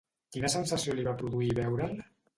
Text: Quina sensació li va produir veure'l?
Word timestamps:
Quina 0.35 0.49
sensació 0.53 0.95
li 0.97 1.05
va 1.09 1.15
produir 1.21 1.53
veure'l? 1.61 1.99